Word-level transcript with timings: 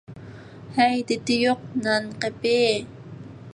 ھەي، 0.77 1.03
دىتى 1.11 1.37
يوق 1.43 1.61
نانقېپى! 1.83 2.57